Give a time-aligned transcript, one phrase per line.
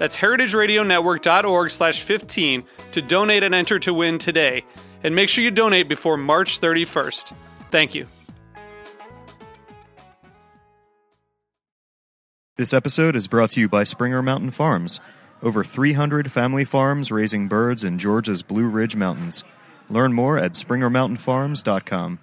[0.00, 4.64] That's heritageradionetwork.org slash 15 to donate and enter to win today.
[5.04, 7.34] And make sure you donate before March 31st.
[7.70, 8.06] Thank you.
[12.56, 15.00] This episode is brought to you by Springer Mountain Farms.
[15.42, 19.44] Over 300 family farms raising birds in Georgia's Blue Ridge Mountains.
[19.90, 22.20] Learn more at springermountainfarms.com.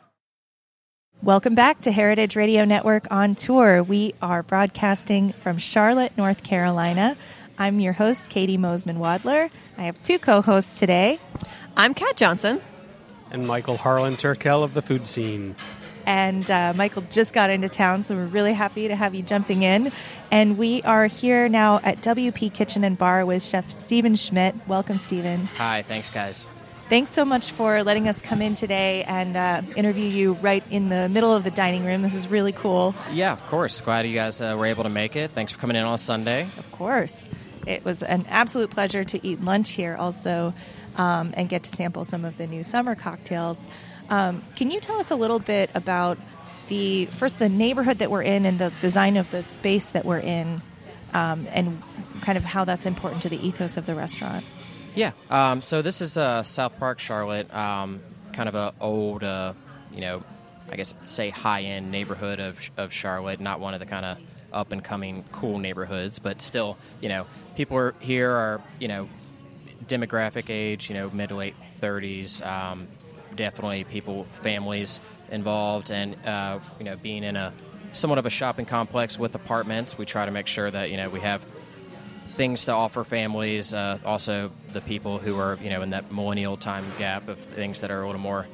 [1.21, 3.83] Welcome back to Heritage Radio Network on tour.
[3.83, 7.15] We are broadcasting from Charlotte, North Carolina.
[7.59, 9.49] I'm your host, Katie Mosman Wadler.
[9.77, 11.19] I have two co hosts today.
[11.75, 12.61] I'm Kat Johnson.
[13.31, 15.55] And Michael Harlan Turkel of the food scene.
[16.05, 19.63] And uh, Michael just got into town, so we're really happy to have you jumping
[19.63, 19.91] in.
[20.31, 24.55] And we are here now at WP Kitchen and Bar with Chef Stephen Schmitt.
[24.67, 25.47] Welcome, Stephen.
[25.57, 26.45] Hi, thanks, guys.
[26.89, 30.87] Thanks so much for letting us come in today and uh, interview you right in
[30.87, 32.03] the middle of the dining room.
[32.03, 32.95] This is really cool.
[33.11, 33.81] Yeah, of course.
[33.81, 35.31] Glad you guys uh, were able to make it.
[35.31, 36.43] Thanks for coming in on a Sunday.
[36.57, 37.29] Of course.
[37.67, 40.53] It was an absolute pleasure to eat lunch here also
[40.95, 43.67] um, and get to sample some of the new summer cocktails.
[44.09, 46.17] Um, can you tell us a little bit about
[46.69, 50.19] the first the neighborhood that we're in and the design of the space that we're
[50.19, 50.61] in,
[51.13, 51.81] um, and
[52.21, 54.45] kind of how that's important to the ethos of the restaurant?
[54.95, 55.11] Yeah.
[55.29, 58.01] Um, so this is uh, South Park, Charlotte, um,
[58.33, 59.53] kind of a old, uh,
[59.93, 60.23] you know,
[60.71, 64.17] I guess say high end neighborhood of of Charlotte, not one of the kind of
[64.51, 67.25] up and coming cool neighborhoods, but still, you know,
[67.55, 69.09] people are here are you know
[69.85, 72.45] demographic age, you know, mid to late 30s.
[72.45, 72.87] Um,
[73.35, 74.99] definitely people, families
[75.31, 77.53] involved, and uh, you know, being in a
[77.93, 81.09] somewhat of a shopping complex with apartments, we try to make sure that you know
[81.09, 81.45] we have
[82.35, 83.73] things to offer families.
[83.73, 87.81] Uh, also, the people who are you know in that millennial time gap of things
[87.81, 88.47] that are a little more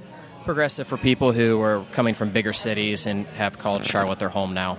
[0.44, 4.54] progressive for people who are coming from bigger cities and have called Charlotte their home
[4.54, 4.78] now.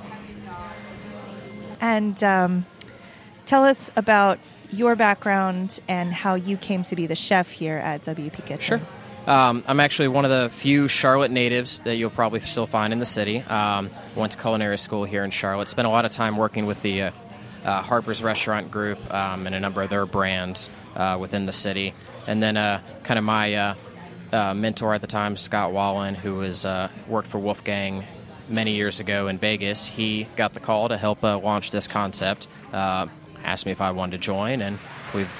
[1.85, 2.65] And um,
[3.45, 4.39] tell us about
[4.71, 8.81] your background and how you came to be the chef here at WP Kitchen.
[8.81, 8.81] Sure.
[9.27, 13.01] Um, I'm actually one of the few Charlotte natives that you'll probably still find in
[13.01, 13.41] the city.
[13.41, 15.69] Um, went to culinary school here in Charlotte.
[15.69, 17.11] Spent a lot of time working with the uh,
[17.67, 21.93] uh, Harper's Restaurant Group um, and a number of their brands uh, within the city.
[22.27, 23.75] And then uh, kind of my uh,
[24.33, 26.65] uh, mentor at the time, Scott Wallen, who was
[27.07, 28.05] worked for Wolfgang
[28.49, 29.87] many years ago in Vegas.
[29.87, 32.47] He got the call to help launch this concept.
[32.73, 34.79] asked me if I wanted to join, and
[35.15, 35.31] we've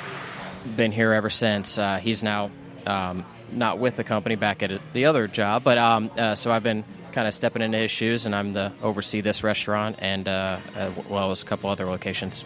[0.77, 1.79] been here ever since.
[2.01, 2.51] he's now
[2.87, 5.65] um, not with the company, back at the other job.
[5.65, 8.73] But um, uh, so I've been kind of stepping into his shoes, and I'm the
[8.83, 12.45] oversee this restaurant and uh, as well as a couple other locations.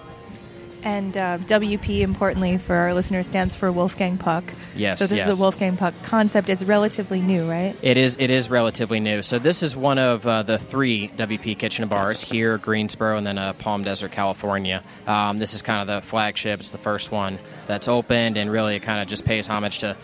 [0.83, 4.45] And uh, WP, importantly for our listeners, stands for Wolfgang Puck.
[4.77, 4.99] Yes.
[4.99, 5.29] So this yes.
[5.29, 6.49] is a Wolfgang Puck concept.
[6.49, 7.75] It's relatively new, right?
[7.83, 8.17] It is.
[8.19, 9.23] It is relatively new.
[9.23, 13.39] So this is one of uh, the three WP kitchen bars here, Greensboro, and then
[13.39, 14.83] uh, Palm Desert, California.
[15.07, 16.61] Um, this is kind of the flagship.
[16.61, 19.97] It's the first one that's opened, and really it kind of just pays homage to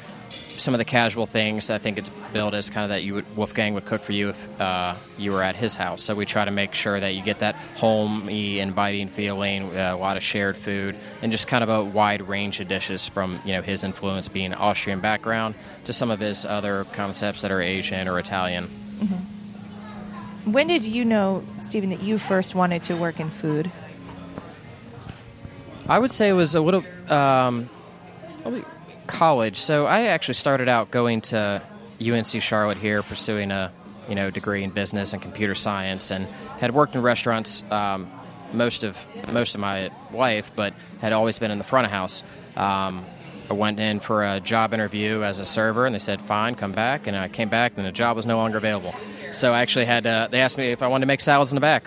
[0.56, 1.70] some of the casual things.
[1.70, 4.30] I think it's built as kind of that you would, Wolfgang would cook for you
[4.30, 6.02] if uh, you were at his house.
[6.02, 9.96] So we try to make sure that you get that homey, inviting feeling, uh, a
[9.96, 13.52] lot of shared food, and just kind of a wide range of dishes from you
[13.52, 18.08] know his influence being Austrian background to some of his other concepts that are Asian
[18.08, 18.64] or Italian.
[18.64, 20.52] Mm-hmm.
[20.52, 23.70] When did you know, Stephen, that you first wanted to work in food?
[25.88, 26.84] I would say it was a little.
[27.08, 27.70] Um,
[29.06, 29.56] college.
[29.56, 31.62] So I actually started out going to
[32.00, 33.72] UNC Charlotte here, pursuing a
[34.08, 36.26] you know degree in business and computer science, and
[36.58, 38.10] had worked in restaurants um,
[38.52, 38.98] most of
[39.32, 42.22] most of my life, but had always been in the front of house.
[42.56, 43.04] Um,
[43.50, 46.72] I went in for a job interview as a server, and they said, "Fine, come
[46.72, 48.94] back." And I came back, and the job was no longer available.
[49.32, 50.06] So I actually had.
[50.06, 51.86] Uh, they asked me if I wanted to make salads in the back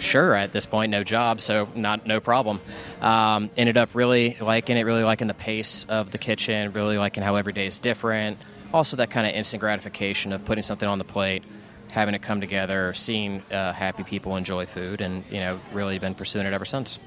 [0.00, 2.60] sure at this point no job so not no problem
[3.00, 7.22] um, ended up really liking it really liking the pace of the kitchen really liking
[7.22, 8.38] how every day is different
[8.72, 11.42] also that kind of instant gratification of putting something on the plate,
[11.88, 16.14] having it come together, seeing uh, happy people enjoy food, and you know, really been
[16.14, 16.98] pursuing it ever since.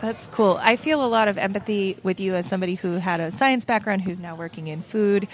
[0.00, 0.58] That's cool.
[0.60, 4.02] I feel a lot of empathy with you as somebody who had a science background
[4.02, 5.26] who's now working in food.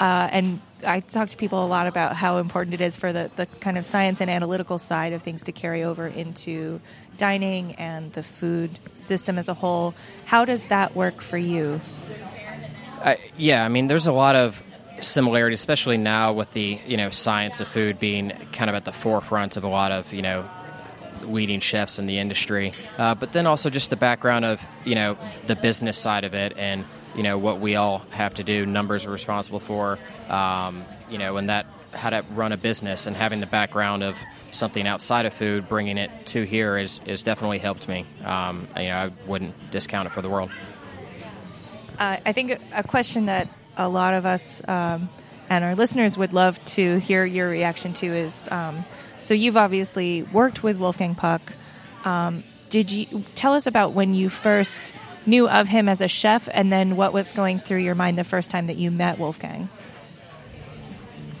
[0.00, 3.30] Uh, and I talk to people a lot about how important it is for the,
[3.36, 6.80] the kind of science and analytical side of things to carry over into
[7.16, 9.94] dining and the food system as a whole.
[10.24, 11.80] How does that work for you?
[13.02, 14.62] I, yeah, I mean, there's a lot of
[15.00, 18.92] similarities, especially now with the you know science of food being kind of at the
[18.92, 20.48] forefront of a lot of you know
[21.22, 25.18] leading chefs in the industry, uh, but then also just the background of you know
[25.46, 26.84] the business side of it and
[27.14, 28.66] you know what we all have to do.
[28.66, 33.16] Numbers are responsible for, um, you know, and that how to run a business and
[33.16, 34.16] having the background of
[34.50, 38.06] something outside of food, bringing it to here is is definitely helped me.
[38.24, 40.50] Um, you know, I wouldn't discount it for the world.
[41.98, 45.08] Uh, I think a question that a lot of us um,
[45.48, 48.84] and our listeners would love to hear your reaction to is um,
[49.22, 51.52] so you've obviously worked with Wolfgang Puck.
[52.04, 54.94] Um, did you tell us about when you first
[55.26, 58.24] knew of him as a chef, and then what was going through your mind the
[58.24, 59.68] first time that you met Wolfgang?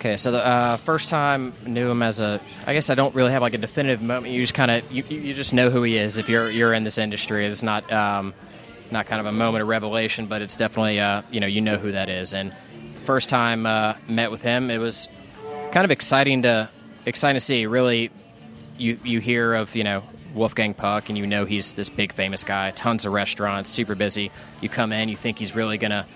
[0.04, 3.32] Okay, so the uh, first time knew him as a, I guess I don't really
[3.32, 4.34] have like a definitive moment.
[4.34, 6.84] You just kind of you, you just know who he is if you're you're in
[6.84, 7.46] this industry.
[7.46, 8.34] It's not um,
[8.90, 11.78] not kind of a moment of revelation, but it's definitely uh, you know you know
[11.78, 12.34] who that is.
[12.34, 12.54] And
[13.04, 15.08] first time uh, met with him, it was
[15.72, 16.68] kind of exciting to
[17.06, 17.64] exciting to see.
[17.64, 18.10] Really,
[18.76, 20.02] you you hear of you know
[20.34, 22.70] Wolfgang Puck, and you know he's this big famous guy.
[22.72, 24.30] Tons of restaurants, super busy.
[24.60, 26.06] You come in, you think he's really gonna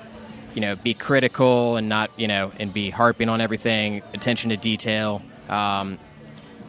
[0.55, 4.57] you know be critical and not you know and be harping on everything, attention to
[4.57, 5.23] detail.
[5.49, 5.99] Um,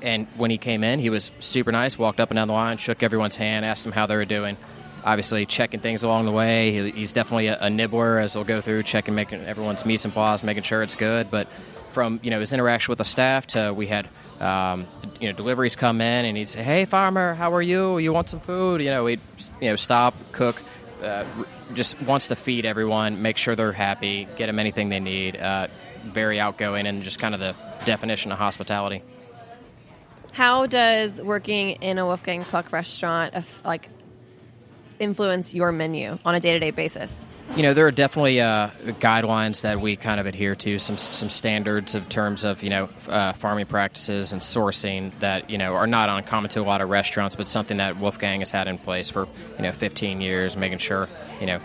[0.02, 1.98] and when he came in, he was super nice.
[1.98, 4.58] Walked up and down the line, shook everyone's hand, asked them how they were doing.
[5.04, 6.72] Obviously, checking things along the way.
[6.72, 10.12] He, he's definitely a, a, nibbler, as he'll go through, checking, making everyone's mise en
[10.12, 11.32] place, making sure it's good.
[11.32, 11.50] But
[12.00, 14.08] from you know his interaction with the staff to we had
[14.40, 14.88] um,
[15.20, 17.98] you know deliveries come in and he'd say, "Hey farmer, how are you?
[17.98, 19.20] You want some food?" You know he'd
[19.60, 20.62] you know stop, cook,
[21.04, 21.26] uh,
[21.74, 25.36] just wants to feed everyone, make sure they're happy, get them anything they need.
[25.36, 25.68] Uh,
[26.06, 27.54] very outgoing and just kind of the
[27.84, 29.04] definition of hospitality.
[30.32, 33.34] How does working in a Wolfgang Puck restaurant
[33.66, 33.90] like
[35.00, 37.26] influence your menu on a day to day basis?
[37.56, 38.70] You know, there are definitely uh,
[39.00, 42.90] guidelines that we kind of adhere to, some some standards of terms of you know
[43.08, 46.90] uh, farming practices and sourcing that you know are not uncommon to a lot of
[46.90, 50.78] restaurants, but something that Wolfgang has had in place for you know 15 years, making
[50.78, 51.10] sure
[51.40, 51.60] you know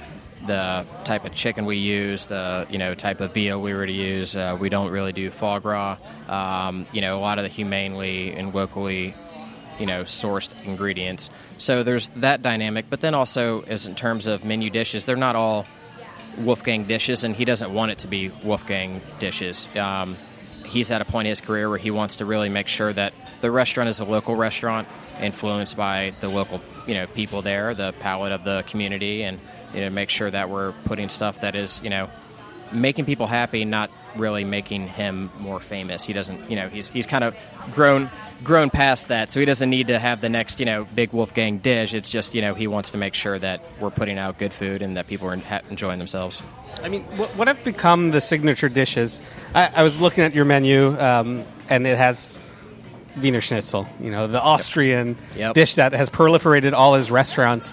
[0.46, 3.92] the type of chicken we use, the you know type of veal we were to
[3.92, 4.36] use.
[4.36, 5.98] Uh, we don't really do foie gras.
[6.28, 9.14] Um, you know, a lot of the humanely and locally
[9.78, 11.30] you know sourced ingredients.
[11.58, 15.36] So there's that dynamic, but then also as in terms of menu dishes, they're not
[15.36, 15.66] all
[16.38, 19.68] Wolfgang dishes, and he doesn't want it to be Wolfgang dishes.
[19.76, 20.16] Um,
[20.64, 23.12] he's at a point in his career where he wants to really make sure that
[23.40, 24.88] the restaurant is a local restaurant,
[25.20, 29.38] influenced by the local you know people there, the palate of the community, and
[29.72, 32.08] you know make sure that we're putting stuff that is you know
[32.72, 36.04] making people happy, not really making him more famous.
[36.04, 37.36] He doesn't, you know, he's he's kind of
[37.72, 38.10] grown
[38.42, 41.58] grown past that, so he doesn't need to have the next, you know, big Wolfgang
[41.58, 41.94] dish.
[41.94, 44.82] It's just, you know, he wants to make sure that we're putting out good food
[44.82, 45.38] and that people are
[45.70, 46.42] enjoying themselves.
[46.82, 49.22] I mean, what have become the signature dishes?
[49.54, 52.38] I, I was looking at your menu, um, and it has
[53.20, 55.54] Wiener Schnitzel, you know, the Austrian yep.
[55.54, 57.72] dish that has proliferated all his restaurants.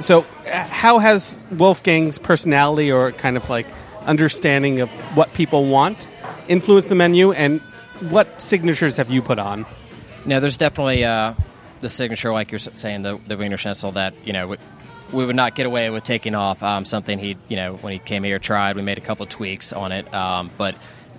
[0.00, 3.66] So, uh, how has Wolfgang's personality or kind of like
[4.06, 6.06] understanding of what people want
[6.48, 7.60] influenced the menu, and
[8.10, 9.66] what signatures have you put on?
[10.24, 11.34] No, there's definitely uh,
[11.80, 14.56] the signature, like you're saying, the, the Wiener Schnitzel that you know we,
[15.12, 16.62] we would not get away with taking off.
[16.62, 18.76] Um, something he, you know, when he came here, tried.
[18.76, 20.74] We made a couple tweaks on it, um, but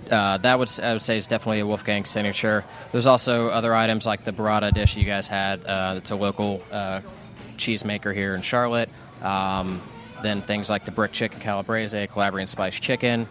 [0.09, 2.65] uh, that would I would say is definitely a Wolfgang signature.
[2.91, 5.65] There's also other items like the burrata dish you guys had.
[5.65, 7.01] Uh, it's a local uh,
[7.57, 8.89] cheesemaker here in Charlotte.
[9.21, 9.81] Um,
[10.23, 13.27] then things like the brick chicken calabrese, Calabrian spiced chicken,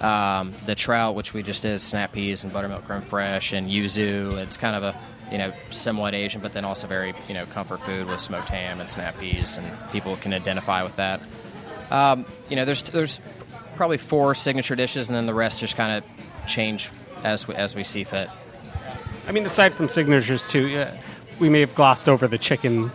[0.00, 4.38] um, the trout, which we just did, snap peas and buttermilk creme fraiche, and yuzu.
[4.38, 4.98] It's kind of a
[5.30, 8.80] you know somewhat Asian, but then also very you know comfort food with smoked ham
[8.80, 11.20] and snap peas, and people can identify with that.
[11.90, 13.20] Um, you know, there's there's
[13.74, 16.90] probably four signature dishes, and then the rest just kind of change
[17.24, 18.30] as we, as we see fit.
[19.26, 20.96] I mean, aside from signatures too, uh,
[21.40, 22.90] we may have glossed over the chicken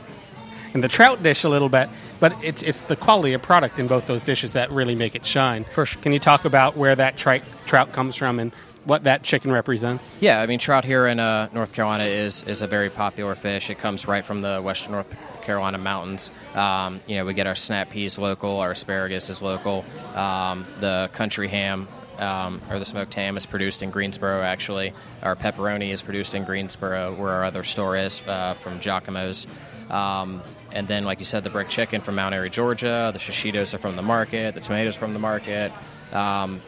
[0.73, 3.87] and the trout dish a little bit, but it's it's the quality of product in
[3.87, 5.63] both those dishes that really make it shine.
[5.65, 8.51] First, Can you talk about where that tri- trout comes from and
[8.85, 10.17] what that chicken represents?
[10.19, 13.69] Yeah, I mean trout here in uh, North Carolina is is a very popular fish.
[13.69, 16.31] It comes right from the western North Carolina mountains.
[16.55, 19.85] Um, you know, we get our snap peas local, our asparagus is local.
[20.15, 21.87] Um, the country ham
[22.19, 24.41] um, or the smoked ham is produced in Greensboro.
[24.41, 29.47] Actually, our pepperoni is produced in Greensboro, where our other store is uh, from Giacomo's.
[29.89, 30.41] Um,
[30.73, 33.11] and then, like you said, the brick chicken from Mount Airy, Georgia.
[33.13, 34.55] The shishitos are from the market.
[34.55, 35.71] The tomatoes from the market.
[36.13, 36.61] Um,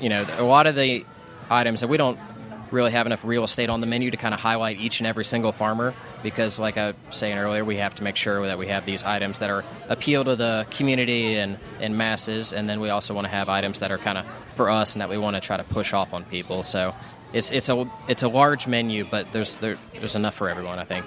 [0.00, 1.04] you know, a lot of the
[1.50, 2.18] items that we don't
[2.72, 5.24] really have enough real estate on the menu to kind of highlight each and every
[5.24, 8.68] single farmer because like i was saying earlier we have to make sure that we
[8.68, 12.88] have these items that are appeal to the community and, and masses and then we
[12.88, 15.34] also want to have items that are kind of for us and that we want
[15.34, 16.94] to try to push off on people so
[17.32, 20.84] it's, it's a it's a large menu but there's there, there's enough for everyone i
[20.84, 21.04] think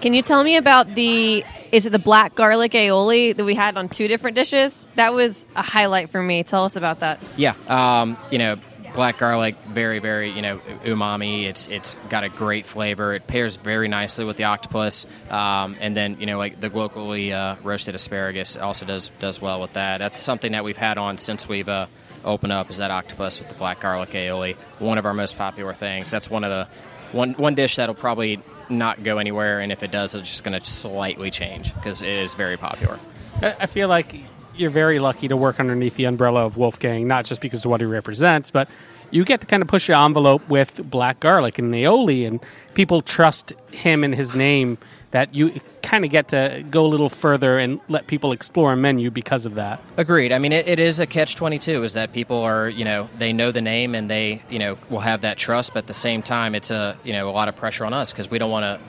[0.00, 3.76] Can you tell me about the is it the black garlic aioli that we had
[3.76, 4.86] on two different dishes?
[4.94, 6.42] That was a highlight for me.
[6.42, 7.20] Tell us about that.
[7.36, 8.56] Yeah, um, you know,
[8.94, 11.44] black garlic, very, very, you know, umami.
[11.44, 13.12] It's it's got a great flavor.
[13.12, 17.32] It pairs very nicely with the octopus, um, and then you know, like the locally
[17.34, 19.98] uh, roasted asparagus also does does well with that.
[19.98, 21.86] That's something that we've had on since we've uh,
[22.24, 22.70] opened up.
[22.70, 24.56] Is that octopus with the black garlic aioli?
[24.78, 26.10] One of our most popular things.
[26.10, 26.68] That's one of the
[27.16, 30.58] one one dish that'll probably not go anywhere, and if it does, it's just going
[30.58, 32.98] to slightly change because it is very popular.
[33.42, 34.14] I feel like
[34.56, 37.80] you're very lucky to work underneath the umbrella of Wolfgang, not just because of what
[37.80, 38.68] he represents, but
[39.10, 42.40] you get to kind of push your envelope with black garlic and aioli, and
[42.74, 44.78] people trust him and his name
[45.10, 48.76] that you kind of get to go a little further and let people explore a
[48.76, 49.80] menu because of that.
[49.96, 50.32] Agreed.
[50.32, 51.82] I mean, it, it is a catch twenty two.
[51.82, 55.00] Is that people are you know they know the name and they you know will
[55.00, 57.56] have that trust, but at the same time, it's a you know a lot of
[57.56, 58.80] pressure on us because we don't want to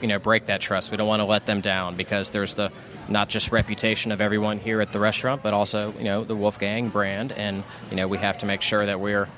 [0.00, 0.90] you know break that trust.
[0.90, 2.72] We don't want to let them down because there's the
[3.08, 6.88] not just reputation of everyone here at the restaurant, but also you know the Wolfgang
[6.88, 9.28] brand, and you know we have to make sure that we're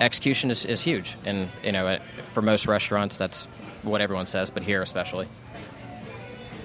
[0.00, 1.98] execution is, is huge, and you know
[2.32, 3.46] for most restaurants that's
[3.82, 5.28] what everyone says, but here especially.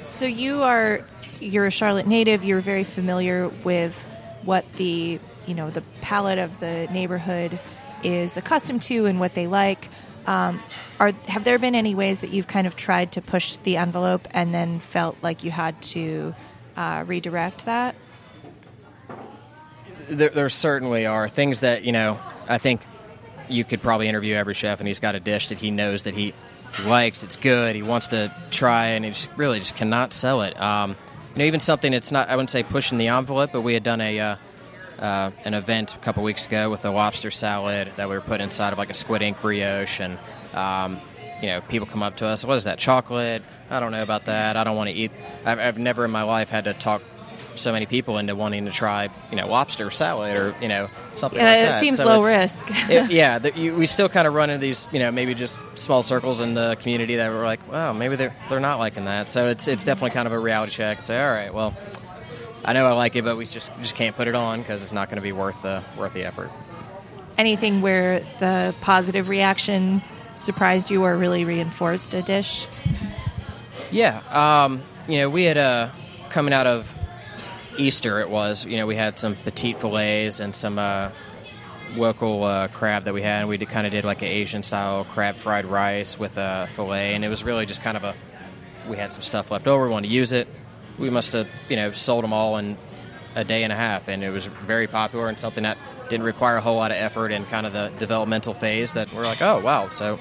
[0.05, 1.01] So you are
[1.39, 2.43] you're a Charlotte native.
[2.43, 4.01] You're very familiar with
[4.43, 7.59] what the you know the palate of the neighborhood
[8.03, 9.88] is accustomed to and what they like.
[10.25, 10.59] Um,
[11.00, 14.27] are have there been any ways that you've kind of tried to push the envelope
[14.31, 16.36] and then felt like you had to
[16.75, 17.95] uh, redirect that?
[20.09, 22.19] there, there certainly are things that you know.
[22.47, 22.81] I think
[23.50, 26.13] you could probably interview every chef, and he's got a dish that he knows that
[26.13, 26.33] he
[26.86, 27.24] likes.
[27.24, 27.75] It's good.
[27.75, 30.60] He wants to try, and he just really just cannot sell it.
[30.60, 30.91] Um,
[31.34, 32.29] you know, even something that's not.
[32.29, 34.19] I wouldn't say pushing the envelope, but we had done a.
[34.19, 34.36] Uh,
[35.00, 38.41] uh, an event a couple weeks ago with a lobster salad that we were put
[38.41, 40.17] inside of like a squid ink brioche, and
[40.53, 41.00] um,
[41.41, 42.79] you know, people come up to us, "What is that?
[42.79, 43.43] Chocolate?
[43.69, 44.57] I don't know about that.
[44.57, 45.12] I don't want to eat."
[45.46, 47.01] I've, I've never in my life had to talk
[47.58, 51.40] so many people into wanting to try, you know, lobster salad or you know something
[51.40, 51.80] Yeah, like it that.
[51.80, 52.68] seems So low risk.
[52.90, 55.60] it- yeah, the, you, we still kind of run into these, you know, maybe just
[55.76, 59.30] small circles in the community that we're like, wow, maybe they're they're not liking that.
[59.30, 61.04] So it's it's definitely kind of a reality check.
[61.04, 61.76] Say, all right, well,
[62.66, 64.92] I know I like it, but we just just can't put it on because it's
[64.94, 66.50] not going to be worth the worth the effort.
[67.38, 70.02] Anything where the positive reaction
[70.36, 72.66] surprised you or really reinforced a dish?
[73.92, 74.22] Yeah,
[74.66, 75.90] um, you know, we had uh,
[76.30, 76.92] coming out of
[77.77, 78.19] Easter.
[78.19, 81.10] It was, you know, we had some petite fillets and some uh,
[81.96, 83.41] local uh, crab that we had.
[83.41, 87.13] And we kind of did like an Asian style crab fried rice with a fillet,
[87.15, 88.15] and it was really just kind of a.
[88.89, 89.86] We had some stuff left over.
[89.86, 90.48] We wanted to use it.
[90.98, 92.77] We must have, you know, sold them all in
[93.36, 95.77] a day and a half, and it was very popular and something that
[96.10, 99.24] didn't require a whole lot of effort and kind of the developmental phase that we're
[99.25, 100.17] like, oh wow, so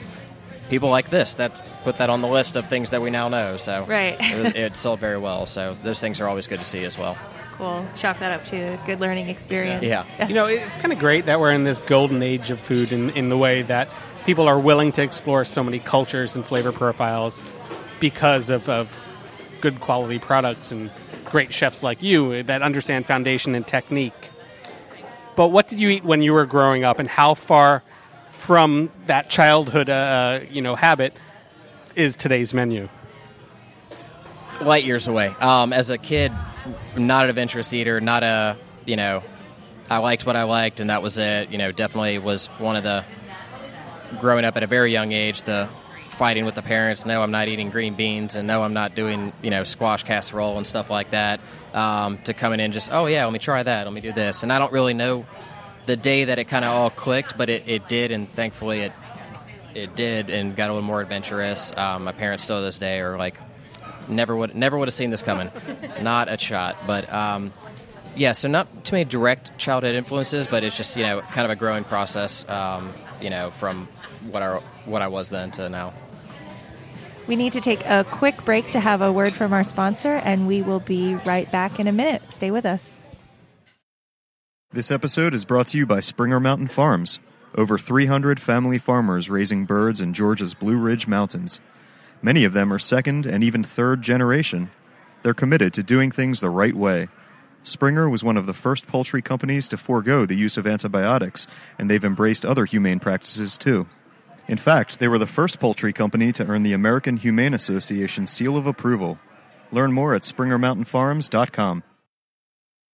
[0.68, 1.34] people like this.
[1.34, 3.56] that put that on the list of things that we now know.
[3.56, 4.16] So Right.
[4.20, 5.46] it, was- it sold very well.
[5.46, 7.16] So those things are always good to see as well.
[7.58, 7.86] Cool.
[7.94, 9.82] Chalk that up to a good learning experience.
[9.82, 10.04] Yeah.
[10.26, 13.10] You know, it's kind of great that we're in this golden age of food in,
[13.10, 13.88] in the way that
[14.26, 17.40] people are willing to explore so many cultures and flavor profiles
[17.98, 19.08] because of, of
[19.60, 20.90] good quality products and
[21.24, 24.30] great chefs like you that understand foundation and technique.
[25.34, 27.82] But what did you eat when you were growing up, and how far
[28.30, 31.14] from that childhood, uh, you know, habit
[31.94, 32.88] is today's menu?
[34.60, 35.34] Light years away.
[35.40, 36.32] Um, as a kid,
[36.96, 38.00] not an adventurous eater.
[38.00, 39.22] Not a you know,
[39.90, 41.50] I liked what I liked, and that was it.
[41.50, 43.04] You know, definitely was one of the
[44.20, 45.42] growing up at a very young age.
[45.42, 45.68] The
[46.10, 47.04] fighting with the parents.
[47.04, 50.56] No, I'm not eating green beans, and no, I'm not doing you know squash casserole
[50.56, 51.40] and stuff like that.
[51.74, 53.86] Um, to coming in just oh yeah, let me try that.
[53.86, 55.26] Let me do this, and I don't really know
[55.86, 58.92] the day that it kind of all clicked, but it, it did, and thankfully it
[59.74, 61.76] it did, and got a little more adventurous.
[61.76, 63.38] Um, my parents still to this day are like
[64.08, 65.50] never would never would have seen this coming,
[66.00, 66.76] not a shot.
[66.86, 67.52] But um,
[68.14, 71.50] yeah, so not too many direct childhood influences, but it's just you know kind of
[71.50, 72.48] a growing process.
[72.48, 73.88] Um, you know from
[74.30, 75.92] what I what I was then to now.
[77.26, 80.46] We need to take a quick break to have a word from our sponsor, and
[80.46, 82.22] we will be right back in a minute.
[82.32, 83.00] Stay with us.
[84.72, 87.18] This episode is brought to you by Springer Mountain Farms.
[87.56, 91.58] Over 300 family farmers raising birds in Georgia's Blue Ridge Mountains.
[92.22, 94.70] Many of them are second and even third generation.
[95.22, 97.08] They're committed to doing things the right way.
[97.62, 101.46] Springer was one of the first poultry companies to forego the use of antibiotics,
[101.78, 103.88] and they've embraced other humane practices too.
[104.48, 108.56] In fact, they were the first poultry company to earn the American Humane Association seal
[108.56, 109.18] of approval.
[109.72, 111.82] Learn more at springermountainfarms.com.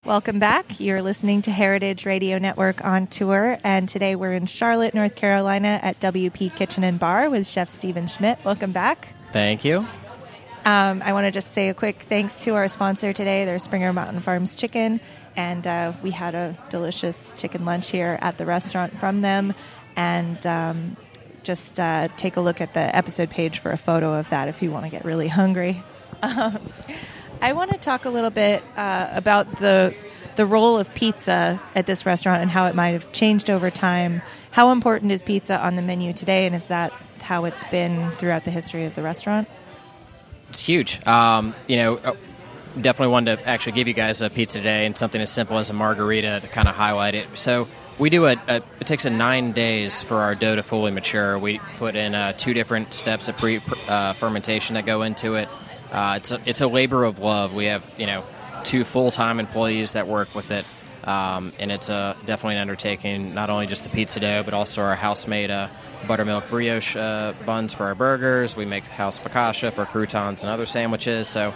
[0.05, 0.81] Welcome back.
[0.81, 5.79] You're listening to Heritage Radio Network on tour, and today we're in Charlotte, North Carolina
[5.81, 8.41] at WP Kitchen and Bar with Chef Stephen Schmitt.
[8.45, 9.15] Welcome back.
[9.33, 9.87] Thank you.
[10.65, 13.45] Um, I want to just say a quick thanks to our sponsor today.
[13.45, 14.99] They're Springer Mountain Farms Chicken,
[15.37, 19.55] and uh, we had a delicious chicken lunch here at the restaurant from them.
[19.95, 20.97] And um,
[21.45, 24.63] just uh, take a look at the episode page for a photo of that if
[24.63, 25.81] you want to get really hungry.
[27.43, 29.93] I want to talk a little bit uh, about the
[30.37, 34.23] the role of pizza at this restaurant and how it might have changed over time.
[34.53, 38.45] How important is pizza on the menu today, and is that how it's been throughout
[38.45, 39.49] the history of the restaurant?
[40.51, 41.05] It's huge.
[41.05, 42.15] Um, you know, uh,
[42.81, 45.69] definitely wanted to actually give you guys a pizza today and something as simple as
[45.69, 47.27] a margherita to kind of highlight it.
[47.35, 47.67] So
[47.99, 51.37] we do a, a it takes a nine days for our dough to fully mature.
[51.39, 55.49] We put in uh, two different steps of pre uh, fermentation that go into it.
[55.93, 57.53] Uh, it's a, it's a labor of love.
[57.53, 58.25] We have you know
[58.65, 60.65] two full time employees that work with it,
[61.05, 63.35] um, and it's a definitely an undertaking.
[63.35, 65.69] Not only just the pizza dough, but also our house made uh,
[66.09, 68.57] buttermilk brioche uh, buns for our burgers.
[68.57, 71.29] We make house focaccia for croutons and other sandwiches.
[71.29, 71.53] So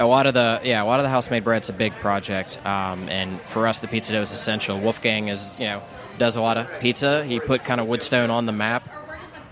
[0.00, 2.58] a lot of the yeah a lot of the house made bread's a big project,
[2.66, 4.80] um, and for us the pizza dough is essential.
[4.80, 5.82] Wolfgang is you know
[6.18, 7.24] does a lot of pizza.
[7.24, 8.99] He put kind of Woodstone on the map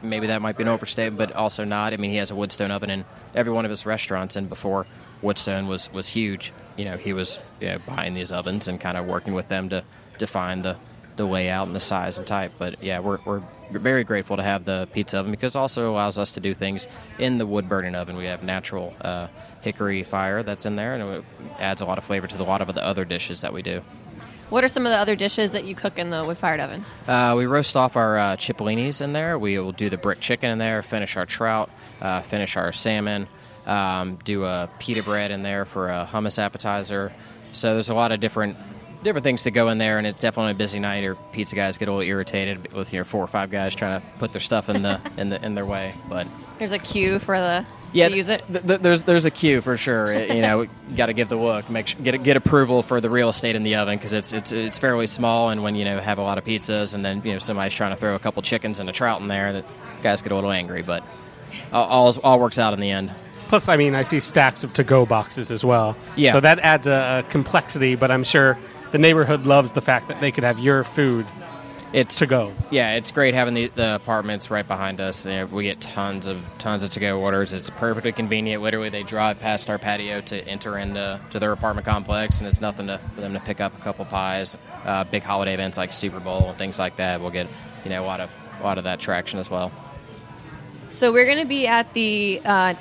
[0.03, 1.93] maybe that might be an overstatement, but also not.
[1.93, 4.87] I mean, he has a Woodstone oven in every one of his restaurants, and before
[5.23, 8.97] Woodstone was, was huge, you know, he was you know, buying these ovens and kind
[8.97, 9.85] of working with them to
[10.19, 10.77] define the,
[11.17, 12.53] the layout and the size and type.
[12.59, 16.19] But yeah, we're, we're very grateful to have the pizza oven because it also allows
[16.19, 16.87] us to do things
[17.19, 18.17] in the wood burning oven.
[18.17, 19.29] We have natural uh,
[19.61, 21.25] hickory fire that's in there, and it
[21.59, 23.83] adds a lot of flavor to a lot of the other dishes that we do.
[24.51, 26.85] What are some of the other dishes that you cook in the wood fired oven?
[27.07, 29.39] Uh, we roast off our uh, cipollinis in there.
[29.39, 31.69] We will do the brick chicken in there, finish our trout,
[32.01, 33.29] uh, finish our salmon,
[33.67, 37.13] um, do a pita bread in there for a hummus appetizer.
[37.53, 38.57] So there's a lot of different
[39.03, 41.05] different things to go in there, and it's definitely a busy night.
[41.05, 44.07] Or pizza guys get a little irritated with your four or five guys trying to
[44.19, 45.95] put their stuff in the in the in their way.
[46.09, 46.27] But
[46.59, 48.45] There's a queue for the yeah, to use it.
[48.51, 50.13] th- th- there's there's a queue for sure.
[50.13, 53.11] It- you know, got to give the look, make sure, get get approval for the
[53.11, 55.51] real estate in the oven because it's it's it's fairly small.
[55.51, 57.91] And when you know have a lot of pizzas, and then you know somebody's trying
[57.91, 59.65] to throw a couple chickens and a trout in there, that
[60.03, 60.83] guys get a little angry.
[60.83, 61.03] But
[61.73, 63.11] all all, all works out in the end.
[63.49, 65.97] Plus, I mean, I see stacks of to-go boxes as well.
[66.17, 66.33] Yeah.
[66.33, 68.59] So that adds a, a complexity, but I'm sure
[68.93, 71.25] the neighborhood loves the fact that they could have your food
[71.93, 72.53] It's to go.
[72.71, 75.27] Yeah, it's great having the, the apartments right behind us.
[75.27, 77.55] We get tons of tons of to-go orders.
[77.55, 78.63] It's perfectly convenient.
[78.63, 82.61] Literally, they drive past our patio to enter into to their apartment complex, and it's
[82.61, 84.59] nothing to, for them to pick up a couple pies.
[84.85, 87.23] Uh, big holiday events like Super Bowl and things like that.
[87.23, 87.49] We'll get
[87.85, 89.73] you know a lot of a lot of that traction as well.
[90.91, 92.75] So we're going to be at the uh,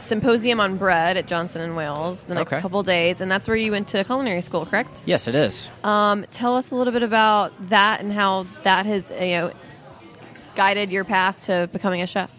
[0.00, 2.60] symposium on bread at Johnson and Wales the next Okay.
[2.62, 5.02] couple days, and that's where you went to culinary school, correct?
[5.06, 5.70] Yes, it is.
[5.84, 9.52] Um, tell us a little bit about that and how that has you know
[10.56, 12.34] guided your path to becoming a chef.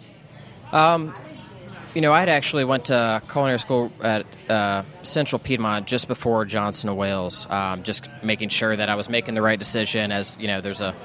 [1.93, 6.45] You know, I had actually went to culinary school at uh, Central Piedmont just before
[6.45, 10.13] Johnson and Wales, um, just making sure that I was making the right decision.
[10.13, 10.95] As you know, there's a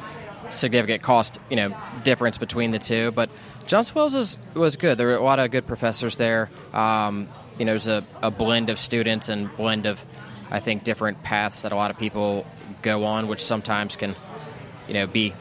[0.50, 3.10] significant cost, you know, difference between the two.
[3.10, 3.30] But
[3.66, 4.98] Johnson Wales is, was good.
[4.98, 6.50] There were a lot of good professors there.
[6.72, 7.28] Um,
[7.58, 10.04] you know, there's a, a blend of students and blend of,
[10.50, 12.46] I think, different paths that a lot of people
[12.82, 14.14] go on, which sometimes can,
[14.86, 15.34] you know, be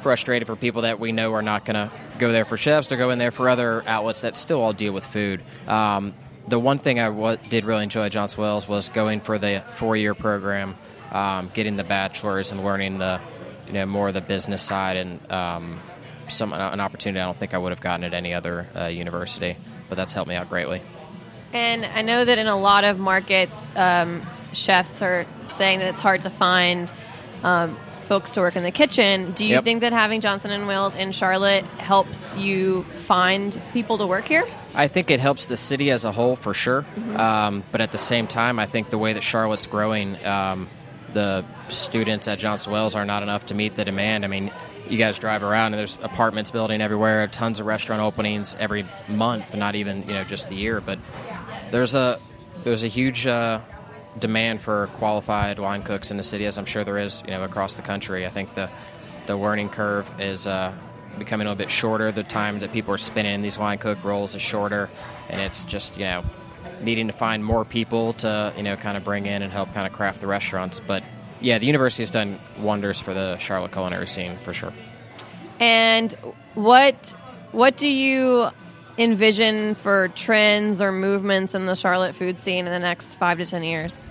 [0.00, 2.96] frustrated for people that we know are not going to go there for chefs or
[2.96, 5.42] go in there for other outlets that still all deal with food.
[5.66, 6.14] Um,
[6.48, 10.14] the one thing I did really enjoy at Johnson Wales was going for the four-year
[10.14, 10.76] program,
[11.10, 13.20] um, getting the bachelor's and learning the,
[13.66, 15.80] you know, more of the business side and um,
[16.28, 19.56] some an opportunity I don't think I would have gotten at any other uh, university.
[19.88, 20.82] But that's helped me out greatly.
[21.52, 26.00] And I know that in a lot of markets, um, chefs are saying that it's
[26.00, 26.90] hard to find
[27.44, 29.30] um, folks to work in the kitchen.
[29.32, 29.64] Do you Yep.
[29.64, 34.44] think that having Johnson and Wales in Charlotte helps you find people to work here?
[34.74, 36.84] I think it helps the city as a whole for sure.
[37.16, 40.68] Um, but at the same time, I think the way that Charlotte's growing, um,
[41.16, 44.22] the students at Johnson Wales are not enough to meet the demand.
[44.22, 44.52] I mean,
[44.86, 49.56] you guys drive around and there's apartments building everywhere, tons of restaurant openings every month,
[49.56, 50.82] not even you know just the year.
[50.82, 50.98] But
[51.70, 52.20] there's a
[52.64, 53.60] there's a huge uh,
[54.18, 57.44] demand for qualified line cooks in the city, as I'm sure there is, you know,
[57.44, 58.26] across the country.
[58.26, 58.68] I think the
[59.24, 60.70] the learning curve is uh,
[61.18, 62.12] becoming a little bit shorter.
[62.12, 64.90] The time that people are spending in these line cook roles is shorter,
[65.30, 66.24] and it's just you know
[66.80, 69.86] needing to find more people to you know kind of bring in and help kind
[69.86, 70.80] of craft the restaurants.
[70.80, 71.02] But
[71.40, 74.72] yeah, the university has done wonders for the Charlotte culinary scene for sure.
[75.60, 76.12] And
[76.54, 77.14] what
[77.52, 78.48] what do you
[78.98, 83.46] envision for trends or movements in the Charlotte food scene in the next five to
[83.46, 84.08] ten years?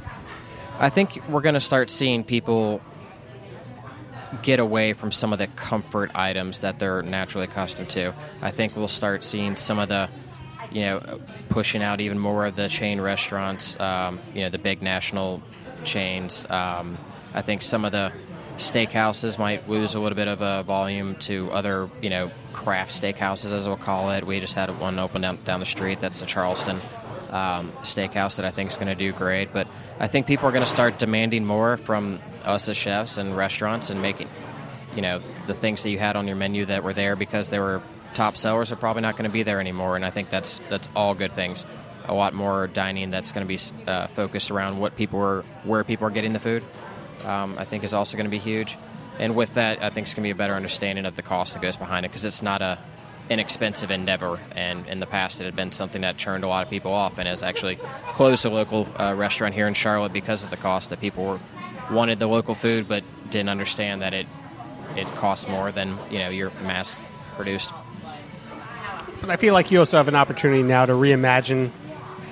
[0.79, 2.81] I think we're going to start seeing people
[4.41, 8.13] get away from some of the comfort items that they're naturally accustomed to.
[8.41, 10.09] I think we'll start seeing some of the,
[10.75, 14.81] you know, pushing out even more of the chain restaurants, um, you know, the big
[14.81, 15.41] national
[15.85, 16.45] chains.
[16.49, 16.97] Um,
[17.33, 18.11] I think some of the
[18.57, 23.53] steakhouses might lose a little bit of a volume to other, you know, craft steakhouses,
[23.53, 24.25] as we'll call it.
[24.25, 26.01] We just had one open down, down the street.
[26.01, 26.81] That's the Charleston
[27.29, 29.53] um, steakhouse that I think is going to do great.
[29.53, 33.37] But I think people are going to start demanding more from us as chefs and
[33.37, 34.27] restaurants and making,
[34.93, 37.59] you know, the things that you had on your menu that were there because they
[37.59, 37.81] were
[38.15, 39.95] top sellers are probably not going to be there anymore.
[39.95, 41.65] And I think that's that's all good things.
[42.07, 45.83] A lot more dining that's going to be uh, focused around what people are, where
[45.83, 46.63] people are getting the food.
[47.23, 48.77] Um, I think is also going to be huge.
[49.17, 51.53] And with that, I think it's going to be a better understanding of the cost
[51.53, 52.77] that goes behind it because it's not a
[53.29, 54.39] inexpensive endeavor.
[54.55, 57.17] And in the past, it had been something that turned a lot of people off
[57.17, 57.77] and has actually
[58.13, 61.39] closed a local uh, restaurant here in Charlotte because of the cost that people were,
[61.91, 64.27] wanted the local food but didn't understand that it
[64.95, 66.95] it costs more than you know your mass
[67.35, 67.71] produced.
[69.25, 71.71] But I feel like you also have an opportunity now to reimagine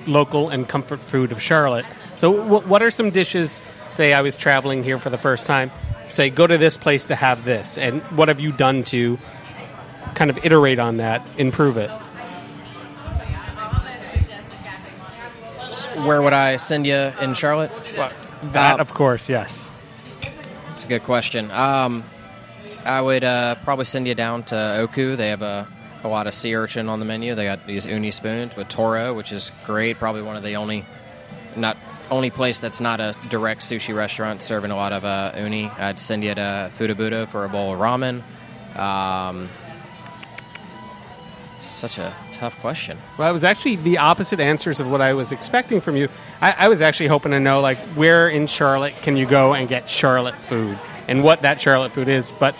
[0.06, 1.84] local and comfort food of Charlotte.
[2.14, 3.60] So, w- what are some dishes?
[3.88, 5.72] Say, I was traveling here for the first time.
[6.10, 9.18] Say, go to this place to have this, and what have you done to
[10.14, 11.90] kind of iterate on that, improve it?
[16.06, 17.72] Where would I send you in Charlotte?
[18.52, 19.74] That, Uh, of course, yes.
[20.72, 21.50] It's a good question.
[21.50, 22.04] Um,
[22.84, 25.16] I would uh, probably send you down to Oku.
[25.16, 25.66] They have a,
[26.04, 27.34] a lot of sea urchin on the menu.
[27.34, 29.98] They got these uni spoons with toro, which is great.
[29.98, 30.84] Probably one of the only,
[31.56, 31.76] not
[32.10, 35.66] only place that's not a direct sushi restaurant serving a lot of uh, uni.
[35.66, 38.22] I'd send you to Futo Buta for a bowl of ramen.
[38.78, 39.48] Um,
[41.62, 42.98] such a tough question.
[43.16, 46.10] Well, it was actually the opposite answers of what I was expecting from you.
[46.42, 49.66] I, I was actually hoping to know, like, where in Charlotte can you go and
[49.66, 52.30] get Charlotte food and what that Charlotte food is.
[52.32, 52.54] But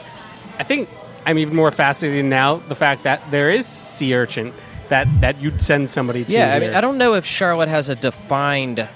[0.59, 0.89] I think
[1.27, 4.53] I'm even more fascinated now the fact that there is sea urchin
[4.89, 6.33] that, that you'd send somebody to.
[6.33, 6.79] Yeah, I mean, here.
[6.79, 8.89] I don't know if Charlotte has a defined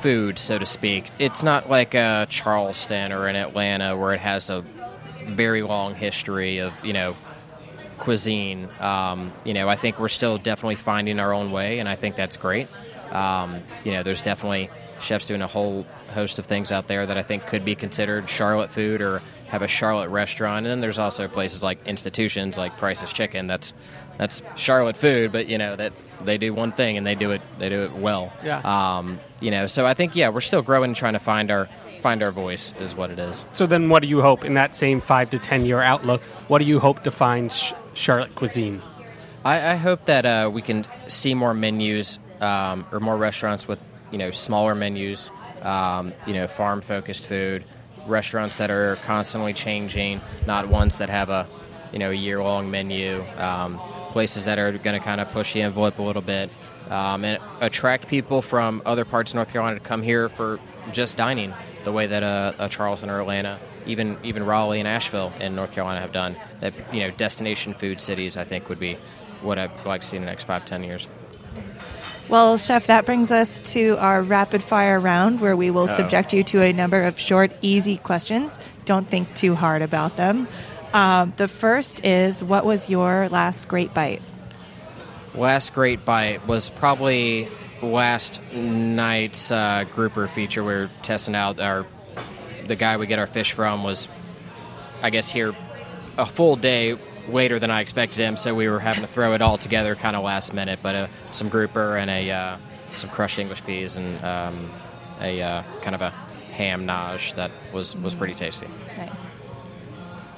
[0.00, 1.10] food, so to speak.
[1.18, 4.62] It's not like a Charleston or in Atlanta where it has a
[5.24, 7.16] very long history of you know
[7.98, 8.68] cuisine.
[8.80, 12.16] Um, you know, I think we're still definitely finding our own way, and I think
[12.16, 12.68] that's great.
[13.12, 17.16] Um, you know, there's definitely chefs doing a whole host of things out there that
[17.16, 20.58] I think could be considered Charlotte food or have a Charlotte restaurant.
[20.58, 23.46] And then there's also places like institutions like Price's Chicken.
[23.46, 23.74] That's
[24.16, 27.42] that's Charlotte food, but you know that they do one thing and they do it
[27.58, 28.32] they do it well.
[28.44, 28.60] Yeah.
[28.64, 31.68] Um, you know, so I think yeah, we're still growing, and trying to find our
[32.00, 33.44] find our voice is what it is.
[33.52, 36.22] So then, what do you hope in that same five to ten year outlook?
[36.48, 38.82] What do you hope defines sh- Charlotte cuisine?
[39.44, 43.82] I, I hope that uh, we can see more menus um, or more restaurants with
[44.10, 45.30] you know smaller menus,
[45.62, 47.64] um, you know farm focused food,
[48.06, 51.46] restaurants that are constantly changing, not ones that have a
[51.92, 53.24] you know year long menu.
[53.36, 56.50] Um, places that are going to kind of push the envelope a little bit
[56.88, 60.58] um, and attract people from other parts of North Carolina to come here for
[60.92, 65.32] just dining, the way that a, a Charleston or Atlanta, even even Raleigh and Asheville
[65.40, 66.36] in North Carolina have done.
[66.60, 68.94] That you know, destination food cities, I think, would be
[69.42, 71.06] what I'd like to see in the next five ten years.
[72.30, 76.44] Well, Chef, that brings us to our rapid fire round where we will subject you
[76.44, 78.56] to a number of short, easy questions.
[78.84, 80.46] Don't think too hard about them.
[80.94, 84.22] Um, the first is What was your last great bite?
[85.34, 87.48] Last great bite was probably
[87.82, 90.62] last night's uh, grouper feature.
[90.62, 91.84] We were testing out our
[92.68, 94.06] the guy we get our fish from was,
[95.02, 95.52] I guess, here
[96.16, 96.96] a full day
[97.32, 100.16] later than I expected him, so we were having to throw it all together kind
[100.16, 100.80] of last minute.
[100.82, 102.56] But uh, some grouper and a uh,
[102.96, 104.70] some crushed English peas and um,
[105.20, 106.10] a uh, kind of a
[106.52, 108.66] ham nage that was was pretty tasty.
[108.96, 109.10] Nice.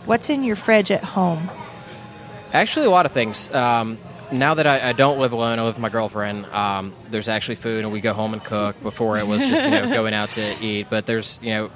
[0.05, 1.50] What's in your fridge at home?
[2.52, 3.52] Actually, a lot of things.
[3.52, 3.98] Um,
[4.33, 6.46] now that I, I don't live alone, I live with my girlfriend.
[6.46, 8.81] Um, there's actually food, and we go home and cook.
[8.83, 11.70] Before it was just you know going out to eat, but there's you know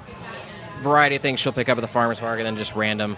[0.81, 3.17] variety of things she'll pick up at the farmers market, and just random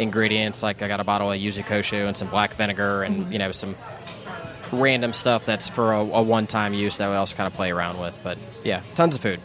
[0.00, 3.38] ingredients like I got a bottle of yuzu kosho and some black vinegar, and you
[3.38, 3.76] know some
[4.72, 7.98] random stuff that's for a, a one-time use that we also kind of play around
[8.00, 8.18] with.
[8.22, 9.40] But yeah, tons of food.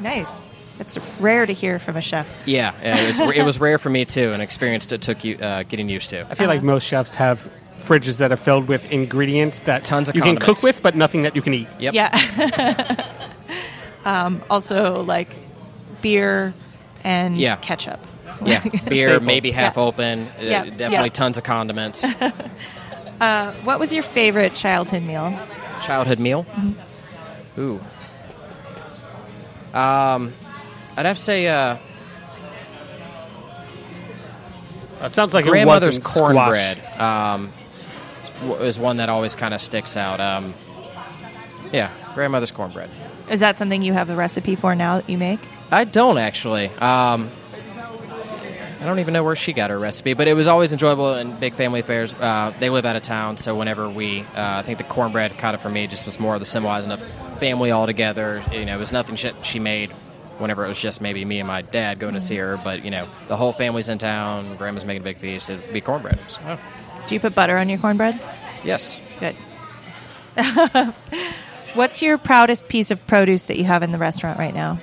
[0.00, 0.48] Nice.
[0.78, 2.26] It's rare to hear from a chef.
[2.46, 5.62] Yeah, yeah, it's, it was rare for me too, an experience that took you uh,
[5.64, 6.26] getting used to.
[6.30, 10.16] I feel like most chefs have fridges that are filled with ingredients that Tons of
[10.16, 11.68] you can cook with, but nothing that you can eat.
[11.78, 11.94] Yep.
[11.94, 13.06] Yeah.
[14.04, 15.28] um, also, like
[16.00, 16.54] beer
[17.04, 17.56] and Yeah.
[17.56, 18.00] ketchup.
[18.46, 19.82] Yeah, beer maybe half Yeah.
[19.82, 20.20] open.
[20.28, 21.08] uh, Yeah, definitely yeah.
[21.08, 22.06] tons of condiments.
[23.20, 25.38] What was your favorite childhood meal?
[25.82, 26.44] Childhood meal.
[26.44, 27.60] Mm-hmm.
[27.60, 27.80] Ooh.
[29.78, 30.32] Um,
[30.96, 31.76] I'd have to say uh,
[35.02, 37.00] It sounds like grandmother's it wasn't cornbread.
[37.00, 37.50] Um,
[38.60, 40.20] is one that always kind of sticks out.
[40.20, 40.54] Um,
[41.72, 42.90] yeah, grandmother's cornbread.
[43.30, 45.40] Is that something you have the recipe for now that you make?
[45.70, 46.68] I don't actually.
[46.68, 47.30] Um,
[48.80, 51.36] I don't even know where she got her recipe, but it was always enjoyable in
[51.38, 52.14] big family affairs.
[52.14, 55.54] Uh, they live out of town, so whenever we, uh, I think the cornbread kind
[55.54, 57.02] of for me just was more of the symbolizing of
[57.38, 58.42] family all together.
[58.50, 59.90] You know, it was nothing she, she made
[60.38, 62.90] whenever it was just maybe me and my dad going to see her, but you
[62.90, 64.56] know, the whole family's in town.
[64.56, 65.50] Grandma's making a big feast.
[65.50, 66.18] It'd be cornbread.
[66.28, 66.58] So, oh,
[67.06, 68.18] Do you put butter on your cornbread?
[68.64, 69.02] yes.
[69.20, 69.36] Good.
[71.74, 74.80] What's your proudest piece of produce that you have in the restaurant right now?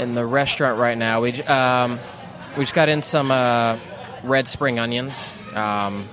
[0.00, 1.20] In the restaurant right now.
[1.20, 1.98] We um,
[2.56, 3.78] we just got in some uh,
[4.24, 5.32] red spring onions.
[5.54, 6.08] Um,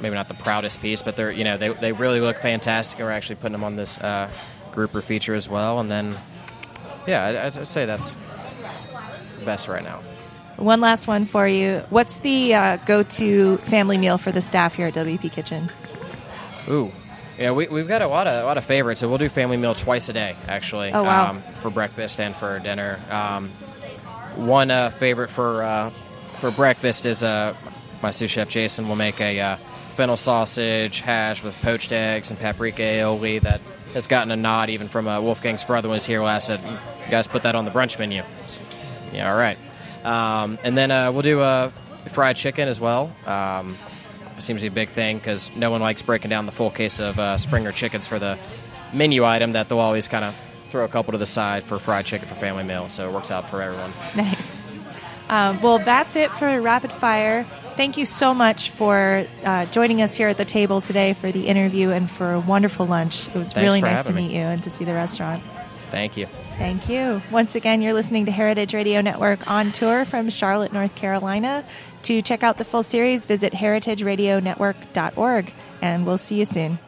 [0.00, 2.98] maybe not the proudest piece, but they're you know they they really look fantastic.
[2.98, 4.30] and We're actually putting them on this uh,
[4.72, 5.80] grouper feature as well.
[5.80, 6.16] And then
[7.06, 8.14] yeah, I'd, I'd say that's
[9.38, 10.02] the best right now.
[10.56, 11.82] One last one for you.
[11.88, 15.70] What's the uh, go-to family meal for the staff here at WP Kitchen?
[16.68, 16.92] Ooh.
[17.40, 19.30] You know, we, we've got a lot of a lot of favorites, so we'll do
[19.30, 20.92] family meal twice a day, actually.
[20.92, 21.30] Oh, wow.
[21.30, 23.00] Um, for breakfast and for dinner.
[23.10, 23.48] Um,
[24.36, 25.88] one uh, favorite for uh,
[26.40, 27.56] for breakfast is uh,
[28.02, 29.56] my sous chef Jason will make a uh,
[29.94, 33.62] fennel sausage hash with poached eggs and paprika aioli that
[33.94, 36.48] has gotten a nod even from uh, Wolfgang's brother when he was here last.
[36.48, 38.60] Said, "You guys put that on the brunch menu." So,
[39.14, 39.56] yeah, all right.
[40.04, 41.70] Um, and then uh, we'll do uh,
[42.10, 43.10] fried chicken as well.
[43.24, 43.78] Um,
[44.42, 47.00] seems to be a big thing because no one likes breaking down the full case
[47.00, 48.38] of uh, Springer chickens for the
[48.92, 50.36] menu item that they'll always kind of
[50.70, 52.88] throw a couple to the side for fried chicken for family meal.
[52.88, 53.92] So it works out for everyone.
[54.16, 54.58] Nice.
[55.28, 57.44] Um, well, that's it for Rapid Fire.
[57.76, 61.46] Thank you so much for uh, joining us here at the table today for the
[61.46, 63.28] interview and for a wonderful lunch.
[63.28, 64.28] It was Thanks really nice to me.
[64.28, 65.42] meet you and to see the restaurant.
[65.90, 66.26] Thank you.
[66.58, 67.22] Thank you.
[67.30, 71.64] Once again, you're listening to Heritage Radio Network on tour from Charlotte, North Carolina.
[72.04, 76.78] To check out the full series, visit heritageradionetwork.org, and we'll see you soon.